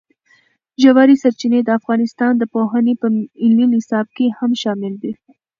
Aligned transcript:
ژورې 0.81 1.15
سرچینې 1.23 1.59
د 1.63 1.69
افغانستان 1.79 2.31
د 2.37 2.43
پوهنې 2.53 2.93
په 3.01 3.07
ملي 3.43 3.67
نصاب 3.75 4.07
کې 4.15 4.25
هم 4.37 4.51
شامل 4.61 4.93
دي. 5.03 5.11